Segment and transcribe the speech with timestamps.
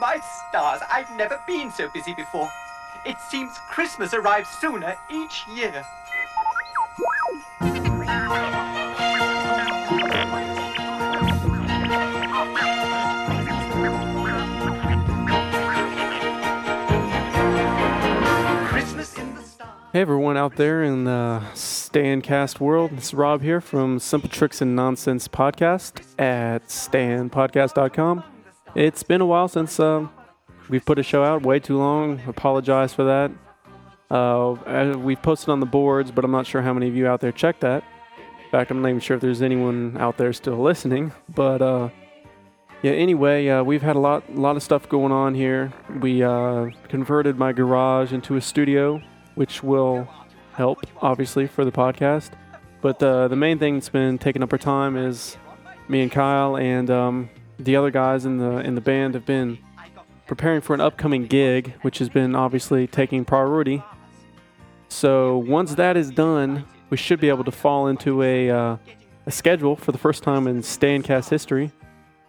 [0.00, 2.50] My stars, I've never been so busy before.
[3.06, 5.84] It seems Christmas arrives sooner each year.
[19.92, 24.74] Hey everyone out there in the Stancast world, it's Rob here from Simple Tricks and
[24.74, 28.24] Nonsense Podcast at stanpodcast.com.
[28.74, 30.08] It's been a while since uh,
[30.68, 32.20] we've put a show out, way too long.
[32.26, 33.30] Apologize for that.
[34.10, 37.20] Uh, we've posted on the boards, but I'm not sure how many of you out
[37.20, 37.84] there checked that.
[38.44, 41.12] In fact, I'm not even sure if there's anyone out there still listening.
[41.32, 41.90] But uh,
[42.82, 45.72] yeah, anyway, uh, we've had a lot, lot of stuff going on here.
[46.00, 49.00] We uh, converted my garage into a studio,
[49.36, 50.08] which will
[50.52, 52.30] help, obviously, for the podcast.
[52.80, 55.36] But uh, the main thing that's been taking up our time is
[55.88, 59.58] me and Kyle and um, the other guys in the in the band have been
[60.26, 63.82] preparing for an upcoming gig, which has been obviously taking priority.
[64.88, 68.76] So once that is done, we should be able to fall into a uh,
[69.26, 71.72] a schedule for the first time in Stancast history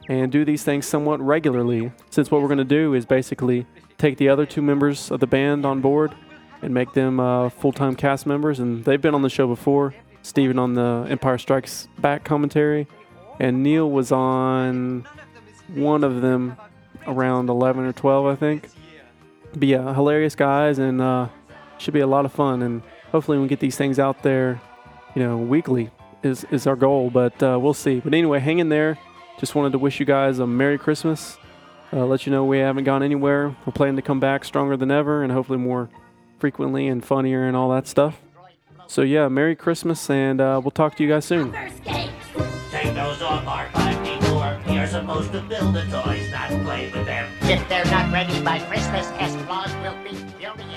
[0.08, 1.92] and do these things somewhat regularly.
[2.10, 3.66] Since what we're going to do is basically
[3.98, 6.14] take the other two members of the band on board
[6.62, 8.60] and make them uh, full time cast members.
[8.60, 9.94] And they've been on the show before.
[10.22, 12.88] Steven on the Empire Strikes Back commentary,
[13.40, 15.06] and Neil was on
[15.74, 16.58] one of them
[17.08, 18.70] around 11 or 12, I think.
[19.54, 21.30] But yeah, hilarious guys, and uh,
[21.78, 22.62] should be a lot of fun.
[22.62, 24.62] And hopefully, we get these things out there,
[25.16, 25.92] you know, weekly
[26.24, 27.10] is, is our goal.
[27.10, 28.00] But uh, we'll see.
[28.00, 28.98] But anyway, hang in there.
[29.40, 31.38] Just wanted to wish you guys a Merry Christmas.
[31.94, 33.56] Uh, let you know we haven't gone anywhere.
[33.66, 35.90] We're planning to come back stronger than ever and hopefully more
[36.40, 38.22] frequently and funnier and all that stuff.
[38.88, 41.56] So, yeah, Merry Christmas, and uh, we'll talk to you guys soon.
[43.26, 44.60] Before.
[44.72, 47.28] You're supposed to build the toys, not play with them.
[47.42, 49.36] If they're not ready by Christmas, S.
[49.46, 50.70] Claus will be building